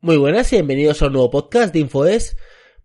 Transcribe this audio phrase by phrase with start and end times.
[0.00, 2.36] Muy buenas y bienvenidos a un nuevo podcast de InfoES.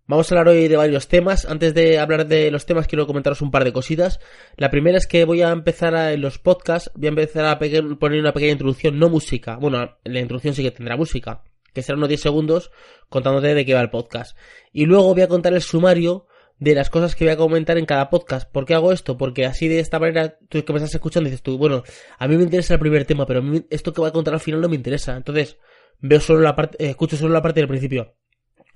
[0.07, 1.45] Vamos a hablar hoy de varios temas.
[1.45, 4.19] Antes de hablar de los temas, quiero comentaros un par de cositas.
[4.57, 7.59] La primera es que voy a empezar a, en los podcasts, voy a empezar a
[7.59, 9.57] poner una pequeña introducción, no música.
[9.57, 12.71] Bueno, la introducción sí que tendrá música, que será unos 10 segundos
[13.09, 14.35] contándote de qué va el podcast.
[14.71, 16.25] Y luego voy a contar el sumario
[16.57, 18.51] de las cosas que voy a comentar en cada podcast.
[18.51, 19.19] ¿Por qué hago esto?
[19.19, 21.83] Porque así de esta manera, tú que me estás escuchando dices tú, bueno,
[22.17, 24.33] a mí me interesa el primer tema, pero a mí esto que voy a contar
[24.33, 25.15] al final no me interesa.
[25.15, 25.59] Entonces,
[26.03, 28.13] veo solo la parte, eh, escucho solo la parte del principio.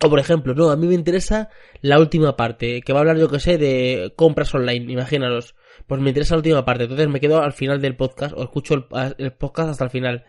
[0.03, 1.49] O por ejemplo, no, a mí me interesa
[1.81, 5.55] la última parte, que va a hablar yo que sé de compras online, imagínalos.
[5.87, 8.75] Pues me interesa la última parte, entonces me quedo al final del podcast o escucho
[8.75, 10.25] el, podcast hasta el final.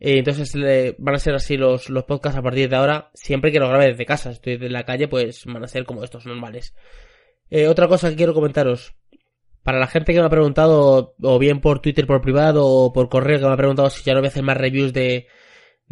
[0.00, 0.52] Eh, entonces
[0.98, 3.88] van a ser así los, los podcasts a partir de ahora, siempre que lo grabe
[3.88, 6.74] desde casa, estoy desde la calle, pues van a ser como estos normales.
[7.50, 8.94] Eh, otra cosa que quiero comentaros,
[9.62, 13.08] para la gente que me ha preguntado, o bien por Twitter por privado, o por
[13.08, 15.26] correo que me ha preguntado si ya no voy a hacer más reviews de,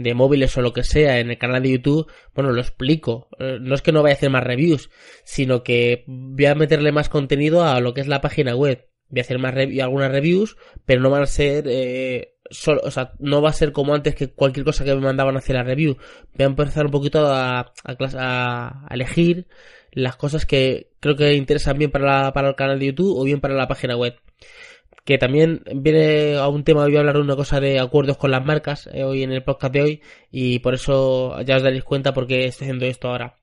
[0.00, 3.28] de móviles o lo que sea en el canal de YouTube, bueno, lo explico.
[3.38, 4.90] Eh, no es que no vaya a hacer más reviews,
[5.24, 8.88] sino que voy a meterle más contenido a lo que es la página web.
[9.08, 13.12] Voy a hacer más algunas reviews, pero no van a ser eh, solo, o sea,
[13.18, 15.98] no va a ser como antes que cualquier cosa que me mandaban hacer la review.
[16.34, 19.48] Voy a empezar un poquito a, a, a, elegir
[19.92, 23.40] las cosas que creo que interesan bien para, para el canal de YouTube o bien
[23.40, 24.14] para la página web
[25.10, 28.30] que también viene a un tema, voy a hablar de una cosa de acuerdos con
[28.30, 31.82] las marcas eh, hoy en el podcast de hoy y por eso ya os daréis
[31.82, 33.36] cuenta por qué estoy haciendo esto ahora.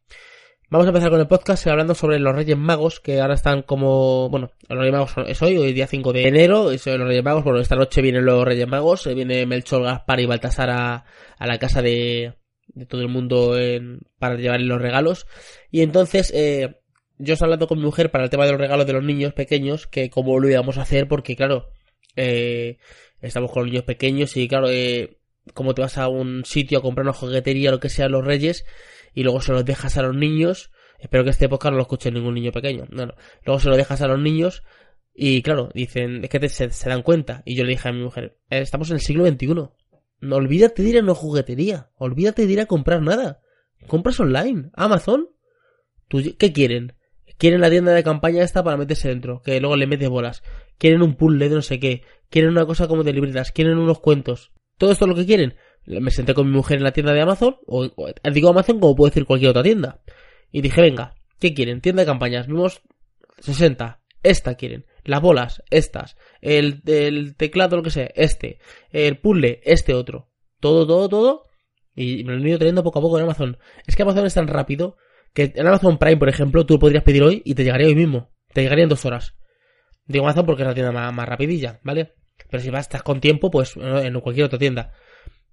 [0.70, 4.30] Vamos a empezar con el podcast hablando sobre los Reyes Magos, que ahora están como,
[4.30, 7.24] bueno, los Reyes Magos es hoy, hoy día 5 de enero, y son los Reyes
[7.26, 11.06] Magos, bueno, esta noche vienen los Reyes Magos, eh, viene Melchor, Gaspar y Baltasar a,
[11.38, 12.36] a la casa de,
[12.68, 15.28] de todo el mundo en, para llevarle los regalos,
[15.70, 16.78] y entonces, eh,
[17.18, 19.34] yo he hablando con mi mujer para el tema de los regalos de los niños
[19.34, 21.70] pequeños, que cómo lo íbamos a hacer, porque claro,
[22.16, 22.78] eh,
[23.22, 25.18] estamos con los niños pequeños y claro, eh,
[25.54, 28.26] como te vas a un sitio a comprar una juguetería o lo que sea los
[28.26, 28.66] reyes
[29.14, 32.12] y luego se los dejas a los niños, espero que este época no lo escuche
[32.12, 33.14] ningún niño pequeño, no, no.
[33.46, 34.64] luego se lo dejas a los niños
[35.20, 37.42] y claro, dicen, es que se, dan cuenta.
[37.44, 39.48] Y yo le dije a mi mujer, eh, estamos en el siglo XXI.
[40.20, 41.90] No olvídate de ir a una juguetería.
[41.96, 43.42] Olvídate de ir a comprar nada.
[43.88, 44.70] Compras online.
[44.74, 45.28] Amazon.
[46.08, 46.94] ¿Qué quieren?
[47.38, 50.44] Quieren la tienda de campaña esta para meterse dentro, que luego le metes bolas.
[50.78, 52.02] Quieren un puzzle de no sé qué.
[52.30, 53.52] Quieren una cosa como de libretas.
[53.52, 54.52] Quieren unos cuentos.
[54.78, 55.56] Todo esto es lo que quieren.
[55.86, 57.88] Me senté con mi mujer en la tienda de Amazon, o,
[58.34, 60.02] digo Amazon como puede decir cualquier otra tienda.
[60.52, 61.82] Y dije, venga, ¿qué quieren?
[61.82, 62.48] Tienda de campañas.
[62.48, 62.82] Vimos
[63.40, 64.02] 60.
[64.24, 64.86] Esta quieren.
[65.04, 66.18] Las bolas, estas.
[66.42, 68.60] El, el teclado, lo que sea, este.
[68.92, 70.30] El puzzle, este otro.
[70.60, 71.44] Todo, todo, todo.
[71.96, 73.58] Y me lo he ido teniendo poco a poco en Amazon.
[73.86, 74.98] Es que Amazon es tan rápido
[75.38, 78.32] que en Amazon Prime, por ejemplo, tú podrías pedir hoy y te llegaría hoy mismo.
[78.54, 79.36] Te llegaría en dos horas.
[80.08, 82.16] Digo Amazon porque es la tienda más, rapidilla, ¿vale?
[82.50, 84.94] Pero si vas, estás con tiempo, pues en cualquier otra tienda.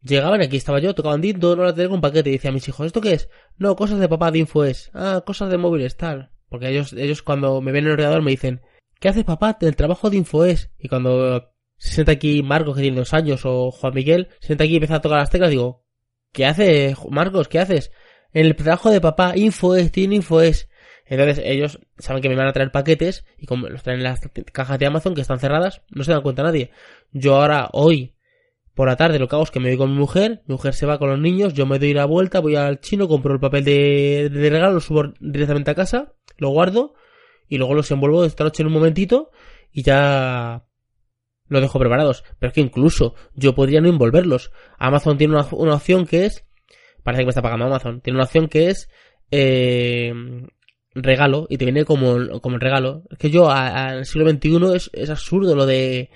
[0.00, 2.30] Llegaban, aquí estaba yo, tocaban Dinto, no la tengo un paquete.
[2.30, 3.28] Y decía a mis hijos, ¿esto qué es?
[3.58, 4.90] No, cosas de papá de info es.
[4.94, 6.30] Ah, cosas de móviles, tal.
[6.48, 8.62] Porque ellos, ellos cuando me ven en el ordenador me dicen,
[9.00, 9.58] ¿qué haces papá?
[9.60, 10.70] El trabajo de info es.
[10.78, 14.64] Y cuando se sienta aquí Marcos, que tiene dos años, o Juan Miguel, se sienta
[14.64, 15.84] aquí y empieza a tocar las teclas, digo,
[16.32, 17.48] ¿qué haces, Marcos?
[17.48, 17.90] ¿Qué haces?
[18.34, 20.68] En el trabajo de papá, info es, tiene info es.
[21.06, 24.20] Entonces ellos saben que me van a traer paquetes y como los traen en las
[24.52, 26.70] cajas de Amazon que están cerradas, no se dan cuenta nadie.
[27.12, 28.14] Yo ahora, hoy,
[28.74, 30.74] por la tarde, lo que hago es que me voy con mi mujer, mi mujer
[30.74, 33.40] se va con los niños, yo me doy la vuelta, voy al chino, compro el
[33.40, 36.94] papel de, de regalo, lo subo directamente a casa, lo guardo
[37.48, 39.30] y luego los envuelvo esta noche en un momentito
[39.70, 40.64] y ya
[41.48, 42.24] lo dejo preparados.
[42.38, 44.50] Pero es que incluso yo podría no envolverlos.
[44.78, 46.44] Amazon tiene una opción que es
[47.04, 48.00] Parece que me está pagando Amazon.
[48.00, 48.88] Tiene una opción que es
[49.30, 50.12] eh,
[50.94, 53.04] regalo y te viene como, como el regalo.
[53.10, 56.10] Es que yo al siglo XXI es, es absurdo lo de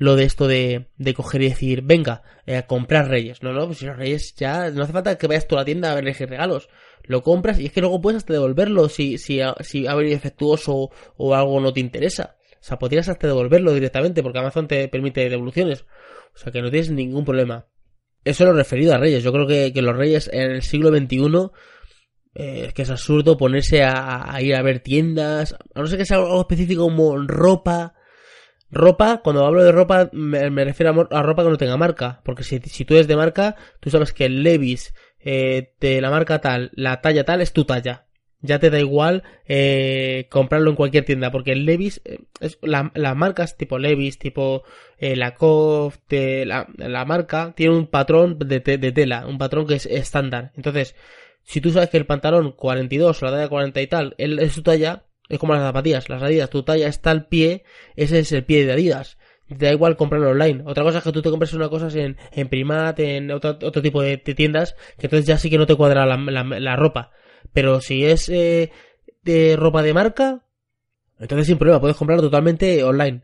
[0.00, 3.42] lo de esto de, de coger y decir, venga, eh, comprar reyes.
[3.42, 5.64] No, no, pues si los reyes ya, no hace falta que vayas tú a la
[5.66, 6.70] tienda a ver regalos.
[7.02, 10.90] Lo compras y es que luego puedes hasta devolverlo si, si, si ha venido defectuoso
[11.18, 12.36] o algo no te interesa.
[12.54, 15.84] O sea, podrías hasta devolverlo directamente porque Amazon te permite devoluciones.
[16.34, 17.66] O sea, que no tienes ningún problema.
[18.24, 19.22] Eso lo referido a Reyes.
[19.22, 21.50] Yo creo que, los Reyes en el siglo XXI
[22.34, 25.54] eh, que es absurdo ponerse a, ir a ver tiendas.
[25.74, 27.94] A no ser que sea algo específico como ropa.
[28.72, 32.20] Ropa, cuando hablo de ropa me, refiero a, ropa que no tenga marca.
[32.24, 36.10] Porque si, si tú eres de marca, tú sabes que el Levis eh, de la
[36.10, 38.06] marca tal, la talla tal es tu talla
[38.42, 42.90] ya te da igual eh, comprarlo en cualquier tienda, porque el Levis, eh, es, la,
[42.94, 44.64] las marcas tipo Levis, tipo
[44.98, 49.86] eh, Lacoste, la, la marca, tiene un patrón de, de, tela, un patrón que es
[49.86, 50.52] estándar.
[50.56, 50.94] Entonces,
[51.42, 54.62] si tú sabes que el pantalón 42 o la talla 40 y tal es su
[54.62, 57.64] talla, es como las zapatillas, las Adidas, tu talla está al pie,
[57.96, 59.16] ese es el pie de Adidas.
[59.48, 60.62] te da igual comprarlo online.
[60.66, 63.80] Otra cosa es que tú te compres una cosa en, en Primat, en otro, otro
[63.80, 67.12] tipo de, tiendas, que entonces ya sí que no te cuadra la, la, ropa.
[67.52, 68.70] Pero si es eh,
[69.22, 70.44] de ropa de marca,
[71.18, 73.22] entonces sin problema, puedes comprarlo totalmente online.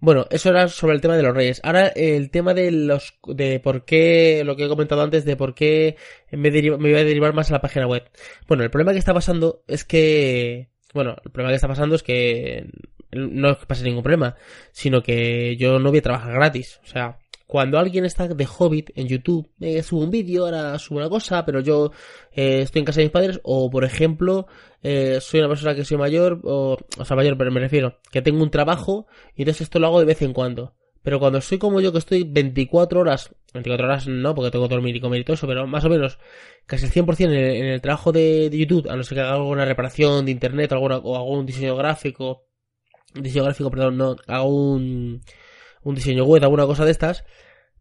[0.00, 1.60] Bueno, eso era sobre el tema de los reyes.
[1.62, 5.54] Ahora el tema de los de por qué lo que he comentado antes de por
[5.54, 5.96] qué
[6.30, 8.04] me, me voy a derivar más a la página web.
[8.48, 12.02] Bueno, el problema que está pasando es que bueno, el problema que está pasando es
[12.02, 12.66] que
[13.12, 14.36] no es que pase ningún problema,
[14.72, 16.80] sino que yo no voy a trabajar gratis.
[16.82, 17.19] O sea,
[17.50, 21.44] cuando alguien está de hobbit en YouTube, eh, sube un vídeo, ahora sube una cosa,
[21.44, 21.90] pero yo
[22.30, 24.46] eh, estoy en casa de mis padres, o por ejemplo,
[24.84, 28.22] eh, soy una persona que soy mayor, o, o sea, mayor, pero me refiero, que
[28.22, 30.76] tengo un trabajo, y entonces esto lo hago de vez en cuando.
[31.02, 34.74] Pero cuando soy como yo, que estoy 24 horas, 24 horas no, porque tengo que
[34.76, 36.20] dormir y comer y todo eso, pero más o menos
[36.66, 39.32] casi el 100% en el, en el trabajo de, YouTube, a no ser que haga
[39.34, 42.46] alguna reparación de internet alguna, o un diseño gráfico,
[43.12, 45.20] diseño gráfico, perdón, no, hago un,
[45.82, 47.24] un diseño web, alguna cosa de estas,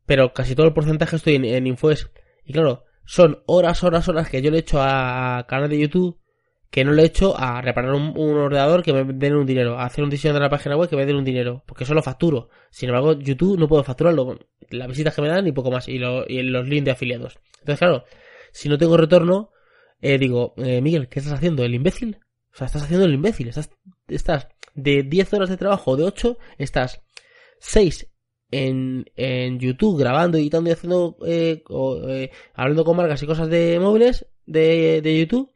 [0.05, 1.67] pero casi todo el porcentaje estoy en, en.
[1.67, 6.19] Y claro, son horas, horas, horas que yo le echo a canal de YouTube
[6.69, 9.85] que no le he hecho a reparar un, ordenador que me den un dinero, a
[9.85, 12.03] hacer un diseño de la página web que me den un dinero, porque eso lo
[12.03, 12.49] facturo.
[12.69, 14.37] Sin embargo, YouTube no puedo facturarlo,
[14.69, 17.39] las visitas que me dan y poco más, y, lo, y los links de afiliados.
[17.59, 18.05] Entonces, claro,
[18.51, 19.49] si no tengo retorno,
[20.01, 21.63] eh, digo, eh, Miguel, ¿qué estás haciendo?
[21.63, 22.19] ¿El imbécil?
[22.53, 23.71] O sea, estás haciendo el imbécil, estás,
[24.07, 27.01] estás de 10 horas de trabajo de 8, estás
[27.59, 28.07] 6
[28.51, 31.63] en, en YouTube grabando, editando y haciendo, eh,
[32.07, 35.51] eh, hablando con marcas y cosas de móviles de, de YouTube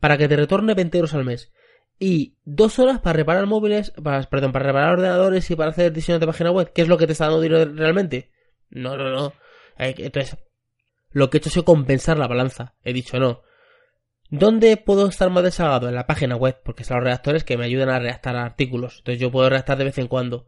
[0.00, 1.52] para que te retorne 20 euros al mes.
[1.98, 6.18] Y dos horas para reparar móviles, para, perdón, para reparar ordenadores y para hacer diseño
[6.18, 6.72] de página web.
[6.74, 8.30] ¿Qué es lo que te está dando dinero realmente?
[8.68, 9.32] No, no, no.
[9.78, 10.36] Entonces,
[11.10, 12.74] lo que he hecho sido compensar la balanza.
[12.82, 13.42] He dicho no.
[14.30, 15.88] ¿Dónde puedo estar más desagado?
[15.88, 18.98] En la página web, porque están los redactores que me ayudan a redactar artículos.
[18.98, 20.46] Entonces yo puedo redactar de vez en cuando.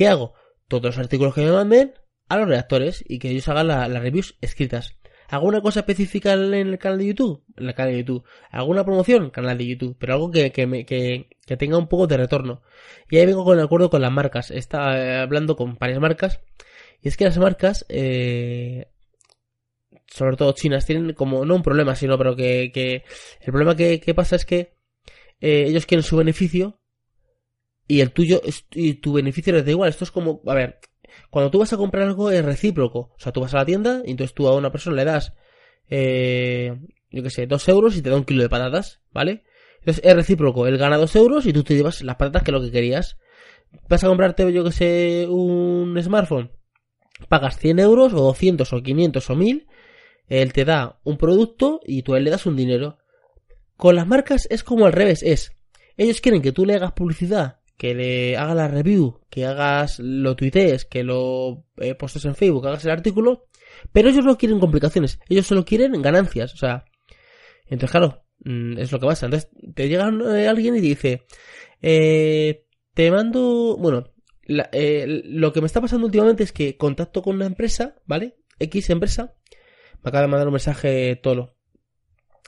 [0.00, 0.32] ¿Qué hago?
[0.66, 1.92] Todos los artículos que me manden
[2.30, 4.96] a los redactores y que ellos hagan las reviews escritas.
[5.28, 7.44] ¿Alguna cosa específica en el canal de YouTube?
[7.58, 8.24] En el canal de YouTube.
[8.50, 9.28] ¿Alguna promoción?
[9.28, 9.98] Canal de YouTube.
[10.00, 12.62] Pero algo que, que, me, que, que tenga un poco de retorno.
[13.10, 14.50] Y ahí vengo con el acuerdo con las marcas.
[14.50, 16.40] Está eh, hablando con varias marcas.
[17.02, 18.86] Y es que las marcas, eh,
[20.06, 22.72] sobre todo chinas, tienen como, no un problema, sino, pero que,
[23.40, 24.78] el problema que, que pasa es que
[25.42, 26.79] eh, ellos quieren su beneficio
[27.90, 28.40] y el tuyo,
[28.70, 29.90] y tu beneficio les da igual.
[29.90, 30.78] Esto es como, a ver,
[31.28, 32.98] cuando tú vas a comprar algo es recíproco.
[33.00, 35.32] O sea, tú vas a la tienda y entonces tú a una persona le das,
[35.88, 36.78] eh,
[37.10, 39.42] yo qué sé, dos euros y te da un kilo de patatas, ¿vale?
[39.80, 40.68] Entonces es recíproco.
[40.68, 43.18] Él gana dos euros y tú te llevas las patatas que es lo que querías.
[43.88, 46.52] Vas a comprarte, yo que sé, un smartphone.
[47.28, 49.66] Pagas 100 euros o 200 o 500 o 1000.
[50.28, 52.98] Él te da un producto y tú a él le das un dinero.
[53.76, 55.24] Con las marcas es como al revés.
[55.24, 55.56] Es,
[55.96, 60.36] ellos quieren que tú le hagas publicidad que le haga la review, que hagas, lo
[60.36, 63.48] tuitees, que lo eh, postes en Facebook, hagas el artículo,
[63.90, 66.84] pero ellos no quieren complicaciones, ellos solo quieren ganancias, o sea,
[67.64, 71.24] entonces claro, mm, es lo que pasa, entonces te llega eh, alguien y dice,
[71.80, 74.12] eh, te mando, bueno,
[74.46, 78.36] lo que me está pasando últimamente es que contacto con una empresa, ¿vale?
[78.58, 79.36] X empresa,
[80.02, 81.56] me acaba de mandar un mensaje Tolo,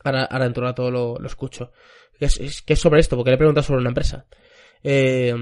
[0.05, 1.73] ahora, ahora de todo lo, lo escucho,
[2.19, 4.26] que es, que es sobre esto, porque le he preguntado sobre una empresa.
[4.82, 5.34] Eh,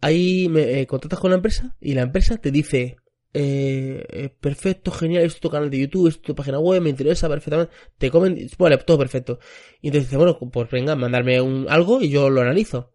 [0.00, 2.96] ahí me eh, contactas con la empresa y la empresa te dice,
[3.34, 6.80] eh, eh, perfecto, genial, esto es tu canal de YouTube, esto es tu página web,
[6.80, 9.38] me interesa perfectamente, te comen, vale, todo perfecto.
[9.80, 12.92] Y entonces dice, bueno, pues venga, mandarme un, algo y yo lo analizo.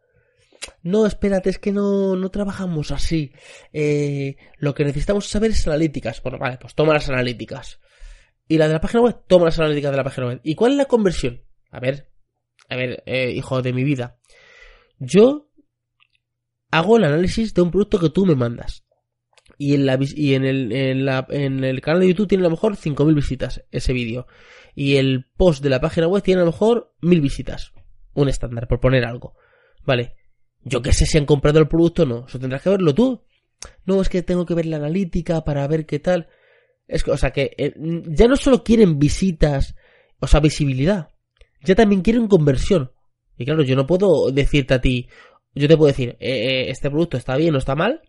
[0.81, 3.31] No, espérate, es que no, no trabajamos así.
[3.73, 6.21] Eh, lo que necesitamos saber es analíticas.
[6.23, 7.79] Bueno, vale, pues toma las analíticas.
[8.47, 10.41] Y la de la página web, toma las analíticas de la página web.
[10.43, 11.43] ¿Y cuál es la conversión?
[11.69, 12.09] A ver,
[12.69, 14.19] a ver, eh, hijo de mi vida.
[15.05, 15.49] Yo
[16.71, 18.83] hago el análisis de un producto que tú me mandas.
[19.57, 22.75] Y en, la, y en, el, en, el canal de YouTube tiene a lo mejor
[22.75, 24.25] 5.000 visitas ese vídeo.
[24.75, 27.73] Y el post de la página web tiene a lo mejor 1.000 visitas.
[28.15, 29.35] Un estándar, por poner algo.
[29.85, 30.15] Vale.
[30.63, 32.25] Yo qué sé si han comprado el producto o no.
[32.27, 33.23] Eso tendrás que verlo tú.
[33.85, 36.27] No, es que tengo que ver la analítica para ver qué tal.
[36.87, 37.73] Es que, o sea que eh,
[38.07, 39.75] ya no solo quieren visitas,
[40.19, 41.09] o sea, visibilidad.
[41.61, 42.91] Ya también quieren conversión.
[43.37, 45.07] Y claro, yo no puedo decirte a ti,
[45.55, 48.01] yo te puedo decir, eh, eh, este producto está bien o está mal,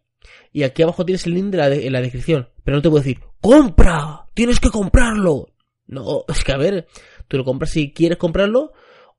[0.52, 3.02] y aquí abajo tienes el link de la en la descripción, pero no te puedo
[3.02, 5.48] decir, compra, tienes que comprarlo.
[5.86, 6.86] No, es que a ver,
[7.28, 8.72] tú lo compras si quieres comprarlo,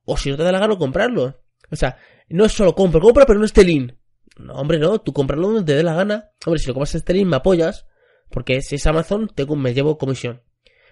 [0.04, 1.40] o si no te da la gana comprarlo.
[1.70, 1.98] O sea,
[2.28, 3.92] no es solo compra, compra, pero no este link.
[4.38, 6.30] No, hombre, no, tú comprarlo donde te dé la gana.
[6.44, 7.86] Hombre, si lo compras este link me apoyas,
[8.30, 10.42] porque si es Amazon, tengo, me llevo comisión.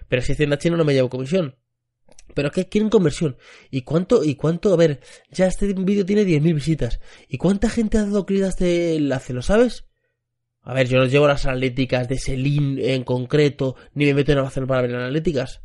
[0.07, 1.55] Pero si es tienda china no me llevo comisión.
[2.33, 3.37] Pero que quieren conversión.
[3.71, 4.23] ¿Y cuánto?
[4.23, 4.73] ¿Y cuánto?
[4.73, 4.99] A ver,
[5.31, 6.99] ya este vídeo tiene 10.000 visitas.
[7.27, 9.33] ¿Y cuánta gente ha dado clic a este enlace?
[9.33, 9.85] ¿Lo sabes?
[10.61, 14.39] A ver, yo no llevo las analíticas de Selin en concreto, ni me meto en
[14.39, 15.61] Amazon para ver analíticas.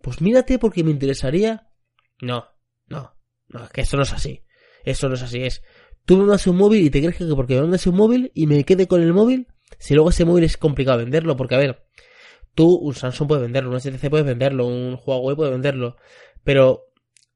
[0.00, 1.70] Pues mírate porque me interesaría.
[2.22, 2.46] No,
[2.86, 3.14] no,
[3.48, 4.42] no, es que eso no es así.
[4.82, 5.62] Eso no es así, es.
[6.06, 8.46] Tú me mandas un móvil y te crees que porque me mandas un móvil y
[8.46, 9.46] me quede con el móvil,
[9.78, 11.86] si luego ese móvil es complicado venderlo, porque a ver,
[12.54, 15.96] tú un Samsung puede venderlo, un HTC puede venderlo, un Huawei puede venderlo,
[16.44, 16.90] pero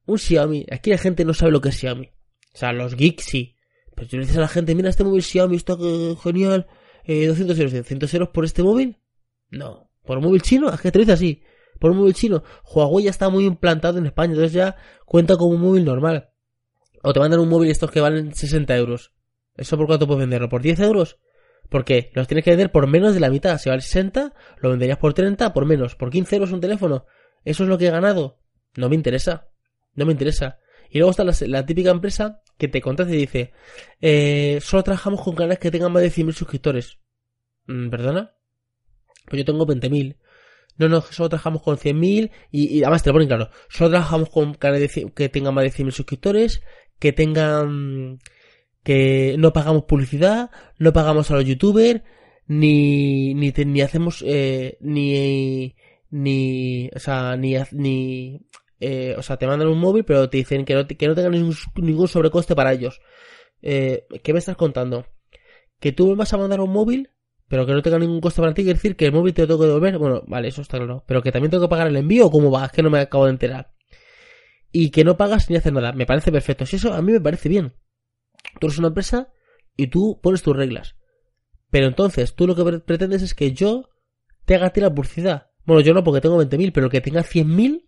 [0.06, 2.06] un Xiaomi, aquí la gente no sabe lo que es Xiaomi.
[2.06, 3.56] O sea, los geeks sí.
[3.94, 5.76] Pero tú le dices a la gente, mira este móvil Xiaomi, está
[6.22, 6.66] genial,
[7.04, 8.98] eh, 200 euros, 200 euros por este móvil.
[9.50, 11.42] No, por un móvil chino, es que te lo dice así.
[11.80, 15.54] Por un móvil chino, Huawei ya está muy implantado en España, entonces ya cuenta como
[15.54, 16.30] un móvil normal.
[17.02, 19.12] O te mandan un móvil estos que valen 60 euros.
[19.56, 20.48] ¿Eso por cuánto puedes venderlo?
[20.48, 21.18] ¿Por 10 euros?
[21.68, 23.58] Porque los tienes que vender por menos de la mitad.
[23.58, 25.96] Si vale 60, lo venderías por 30, por menos.
[25.96, 27.06] Por 15 euros un teléfono.
[27.44, 28.38] ¿Eso es lo que he ganado?
[28.76, 29.48] No me interesa.
[29.94, 30.58] No me interesa.
[30.90, 33.52] Y luego está la, típica empresa que te contrata y dice,
[34.00, 36.98] eh, solo trabajamos con canales que tengan más de 100.000 suscriptores.
[37.66, 38.34] Mm, ¿Perdona?
[39.26, 40.16] Pues yo tengo 20.000.
[40.76, 43.50] No, no, solo trabajamos con 100.000 y, y además te lo ponen claro.
[43.68, 46.62] Solo trabajamos con canales que tengan más de 100.000 suscriptores,
[46.98, 48.20] que tengan...
[48.84, 52.02] que no pagamos publicidad, no pagamos a los youtubers,
[52.46, 55.74] ni, ni, ni hacemos, eh, ni,
[56.10, 58.40] ni, o sea, ni, ni,
[58.80, 61.32] eh, o sea, te mandan un móvil, pero te dicen que no, que no tengan
[61.32, 63.00] ningún, ningún sobrecoste para ellos.
[63.62, 65.06] Eh, ¿Qué me estás contando?
[65.80, 67.10] Que tú vas a mandar un móvil,
[67.48, 69.48] pero que no tenga ningún coste para ti, quiere decir que el móvil te lo
[69.48, 69.98] tengo que devolver.
[69.98, 71.04] Bueno, vale, eso está claro.
[71.06, 72.68] Pero que también tengo que pagar el envío, ¿cómo va?
[72.68, 73.72] Que no me acabo de enterar.
[74.72, 75.92] Y que no pagas ni haces nada.
[75.92, 76.66] Me parece perfecto.
[76.66, 77.72] Si eso a mí me parece bien.
[78.60, 79.32] Tú eres una empresa
[79.76, 80.96] y tú pones tus reglas.
[81.70, 83.90] Pero entonces, tú lo que pretendes es que yo
[84.44, 85.50] te haga a ti la publicidad.
[85.64, 87.84] Bueno, yo no porque tengo 20.000, pero que tenga 100.000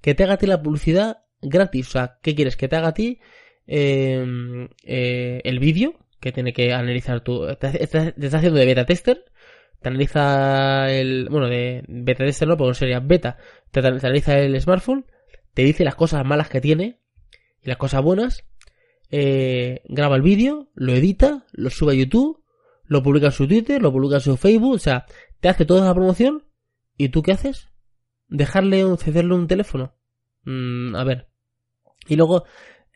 [0.00, 1.88] que te haga a ti la publicidad gratis.
[1.88, 2.56] O sea, ¿qué quieres?
[2.56, 3.20] Que te haga a ti
[3.66, 7.46] em, eh, el vídeo que tiene que analizar tu...
[7.56, 9.24] Te, está haciendo de beta tester.
[9.80, 11.28] Te analiza el...
[11.30, 13.38] Bueno, de beta tester no, porque sería beta.
[13.70, 15.06] Te, analiza el smartphone.
[15.54, 17.00] Te dice las cosas malas que tiene.
[17.62, 18.44] Y las cosas buenas.
[19.10, 20.68] Eh, graba el vídeo.
[20.74, 21.46] Lo edita.
[21.52, 22.42] Lo sube a YouTube.
[22.84, 23.82] Lo publica en su Twitter.
[23.82, 24.74] Lo publica en su Facebook.
[24.74, 25.06] O sea,
[25.40, 26.44] te hace toda la promoción.
[26.96, 27.68] ¿Y tú qué haces?
[28.28, 29.94] dejarle un, cederle un teléfono.
[30.44, 31.28] Mm, a ver.
[32.06, 32.44] Y luego,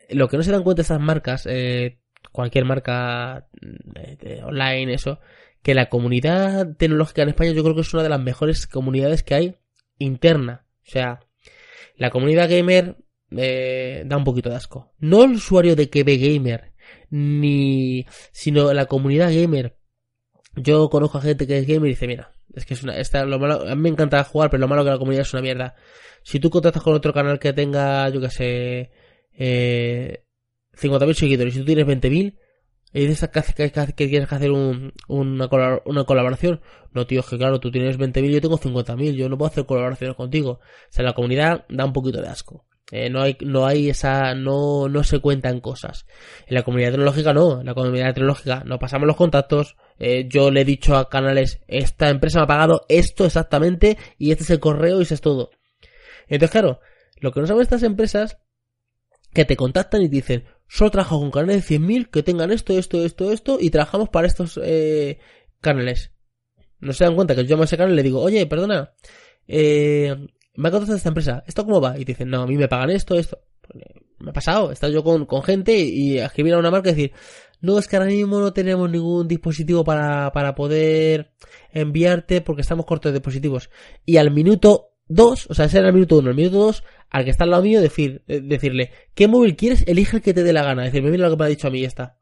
[0.09, 1.99] lo que no se dan cuenta estas marcas, eh,
[2.31, 5.19] cualquier marca mm, online, eso,
[5.61, 9.23] que la comunidad tecnológica en España yo creo que es una de las mejores comunidades
[9.23, 9.57] que hay
[9.97, 10.65] interna.
[10.87, 11.19] O sea,
[11.95, 12.97] la comunidad gamer
[13.33, 14.93] da un poquito de asco.
[14.99, 16.73] No el usuario de que gamer,
[17.09, 19.77] ni, sino la comunidad gamer.
[20.55, 23.25] Yo conozco a gente que es gamer y dice, mira, es que es una, esta,
[23.25, 25.41] lo malo, a mí me encanta jugar, pero lo malo que la comunidad es una
[25.41, 25.75] mierda.
[26.23, 28.91] Si tú contratas con otro canal que tenga, yo que sé,
[29.33, 30.23] eh,
[30.79, 32.37] 50.000 seguidores y tú tienes 20.000,
[32.93, 36.61] y dices que, que, tienes que hacer un, una, colaboración.
[36.91, 39.49] No, tío, es que claro, tú tienes 20.000 y yo tengo 50.000, yo no puedo
[39.49, 40.51] hacer colaboraciones contigo.
[40.51, 40.59] O
[40.89, 42.67] sea, la comunidad da un poquito de asco.
[42.91, 46.05] Eh, no hay, no hay esa, no, no se cuentan cosas.
[46.47, 50.51] En la comunidad tecnológica no, en la comunidad tecnológica no pasamos los contactos, eh, yo
[50.51, 54.49] le he dicho a canales, esta empresa me ha pagado esto exactamente y este es
[54.49, 55.51] el correo y eso es todo.
[56.27, 56.81] Entonces, claro,
[57.19, 58.37] lo que no saben estas empresas
[59.33, 63.03] que te contactan y dicen, solo trabajo con canales de 100.000 que tengan esto, esto,
[63.03, 65.19] esto, esto y trabajamos para estos eh,
[65.61, 66.11] canales.
[66.79, 68.93] No se dan cuenta que yo llamo a ese canal y le digo, oye, perdona,
[69.47, 70.15] eh,
[70.55, 71.97] me ha contactado esta empresa, ¿esto cómo va?
[71.97, 73.39] Y te dicen, no, a mí me pagan esto, esto.
[73.61, 73.83] Pues,
[74.19, 76.93] me ha pasado, he estado yo con, con gente y, escribir a una marca y
[76.93, 77.11] decir,
[77.61, 81.33] no, es que ahora mismo no tenemos ningún dispositivo para, para poder
[81.71, 83.69] enviarte porque estamos cortos de dispositivos.
[84.05, 87.23] Y al minuto 2, o sea, ese era el minuto 1, el minuto 2, al
[87.23, 89.83] que está al lado mío, decir, eh, decirle, ¿qué móvil quieres?
[89.87, 90.83] Elige el que te dé la gana.
[90.83, 92.19] Decirme, mira lo que me ha dicho a mí ya está.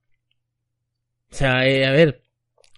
[1.31, 2.23] O sea, eh, a ver,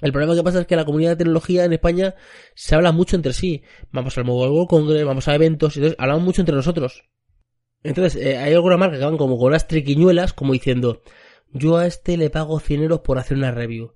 [0.03, 2.15] el problema que pasa es que la comunidad de tecnología en España
[2.55, 3.63] se habla mucho entre sí.
[3.91, 7.05] Vamos al Mobile World Congress, vamos a eventos, entonces hablamos mucho entre nosotros.
[7.83, 11.01] Entonces, eh, hay alguna marca que van como con unas triquiñuelas, como diciendo,
[11.53, 13.93] yo a este le pago 100 euros por hacer una review.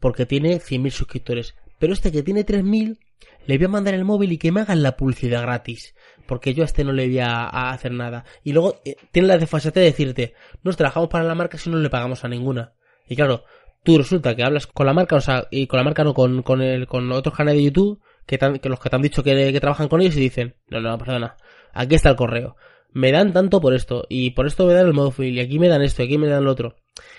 [0.00, 1.54] Porque tiene 100.000 suscriptores.
[1.78, 2.98] Pero este que tiene 3.000,
[3.46, 5.94] le voy a mandar el móvil y que me hagan la publicidad gratis.
[6.26, 8.24] Porque yo a este no le voy a, hacer nada.
[8.42, 11.76] Y luego eh, tiene la desfasate de decirte, nos trabajamos para la marca si no
[11.76, 12.74] le pagamos a ninguna.
[13.06, 13.44] Y claro,
[13.86, 16.42] tú resulta que hablas con la marca, o sea, y con la marca no, con,
[16.42, 19.88] con, el, con otros canales de YouTube, que, los que te han dicho que, trabajan
[19.88, 21.36] con ellos y dicen, no, no, perdona,
[21.72, 22.56] aquí está el correo
[22.96, 25.68] me dan tanto por esto, y por esto me dan el móvil, y aquí me
[25.68, 26.76] dan esto, y aquí me dan lo otro.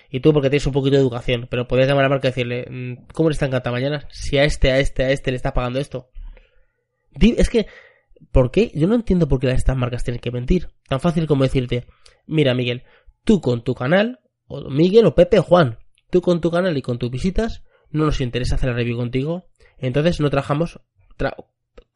[0.09, 2.31] Y tú porque tienes un poquito de educación, pero podrías llamar a la marca y
[2.31, 4.07] decirle, mm, ¿cómo le está encanta mañana?
[4.09, 6.09] Si a este, a este, a este le está pagando esto.
[7.21, 7.67] Es que,
[8.31, 8.71] ¿por qué?
[8.73, 10.69] Yo no entiendo por qué estas marcas tienen que mentir.
[10.89, 11.85] Tan fácil como decirte,
[12.25, 12.81] mira Miguel,
[13.23, 15.77] tú con tu canal, o Miguel o Pepe Juan,
[16.09, 19.47] tú con tu canal y con tus visitas, no nos interesa hacer la review contigo,
[19.77, 20.79] entonces no trabajamos.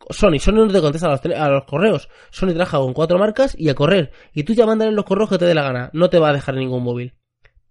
[0.10, 2.10] Sony, Sony no te contesta a los, a los, correos.
[2.32, 4.12] Sony trabaja con cuatro marcas y a correr.
[4.34, 5.90] Y tú ya mandas los correos que te dé la gana.
[5.94, 7.14] No te va a dejar ningún móvil.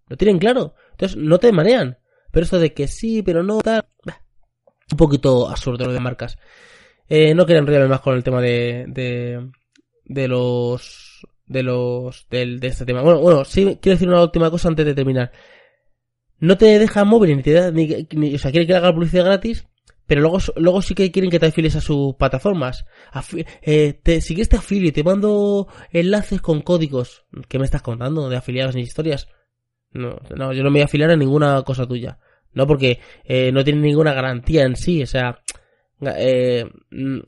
[0.08, 0.74] Lo tienen claro.
[0.92, 1.98] Entonces no te manean.
[2.30, 3.84] Pero esto de que sí, pero no, tal.
[4.90, 6.38] Un poquito absurdo lo de marcas.
[7.08, 9.50] Eh, no quería enrollarme más con el tema de, de,
[10.04, 13.02] de los, de los, del, de este tema.
[13.02, 15.32] Bueno, bueno, sí, quiero decir una última cosa antes de terminar.
[16.40, 19.26] No te deja móvil ni te da, ni, ni, o sea, quiere que haga publicidad
[19.26, 19.66] gratis,
[20.06, 22.84] pero luego, luego sí que quieren que te afiles a sus plataformas.
[23.12, 27.26] Afi eh, te, si quieres te afilio y te mando enlaces con códigos.
[27.48, 29.28] ¿Qué me estás contando de afiliados ni historias?
[29.92, 32.18] No, no, yo no me voy a afiliar a ninguna cosa tuya.
[32.52, 35.00] No, porque eh, no tiene ninguna garantía en sí.
[35.00, 35.42] O sea,
[36.16, 37.20] eh, mm,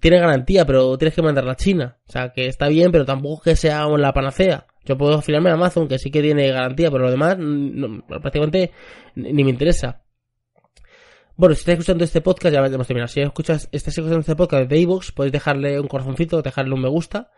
[0.00, 1.98] tiene garantía, pero tienes que mandarla a China.
[2.08, 4.66] O sea, que está bien, pero tampoco que sea la panacea.
[4.90, 8.72] Yo puedo afiliarme a Amazon, que sí que tiene garantía, pero lo demás no, prácticamente
[9.14, 10.02] ni me interesa.
[11.36, 13.06] Bueno, si estáis escuchando este podcast, ya hemos terminado.
[13.06, 16.88] Si escuchas, estáis escuchando este podcast de iVoox, podéis dejarle un corazoncito, dejarle un me
[16.88, 17.30] gusta,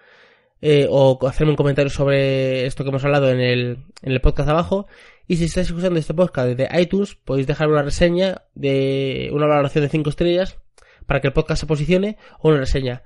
[0.62, 4.48] eh, o hacerme un comentario sobre esto que hemos hablado en el, en el podcast
[4.48, 4.86] abajo.
[5.28, 9.84] Y si estáis escuchando este podcast desde iTunes, podéis dejarme una reseña de una valoración
[9.84, 10.58] de 5 estrellas
[11.04, 13.02] para que el podcast se posicione o una reseña.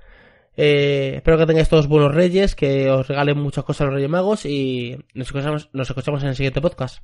[0.57, 4.45] Eh, espero que tengáis todos buenos reyes, que os regalen muchas cosas los Reyes Magos
[4.45, 7.03] y nos escuchamos, nos escuchamos en el siguiente podcast.